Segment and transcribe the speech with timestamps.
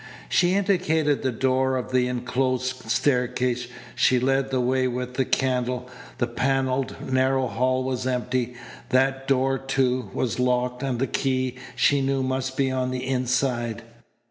[0.29, 3.67] She indicated the door of the enclosed staircase.
[3.93, 5.87] She led the way with the candle.
[6.17, 8.55] The panelled, narrow hall was empty.
[8.89, 13.83] That door, too, was locked and the key, she knew, must be on the inside.